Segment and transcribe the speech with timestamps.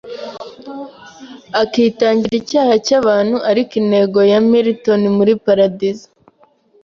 [1.61, 6.07] akitangira icyaha cyabantu Ariko intego ya Milton muri paradizo